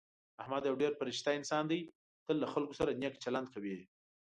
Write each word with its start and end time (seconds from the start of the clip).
احمد 0.41 0.63
یو 0.69 0.75
ډېر 0.81 0.91
فرشته 0.99 1.29
انسان 1.39 1.63
دی. 1.71 1.81
تل 2.25 2.35
له 2.43 2.47
خلکو 2.53 2.73
سره 2.79 2.97
نېک 3.01 3.15
چلند 3.23 3.47
کوي. 3.53 3.75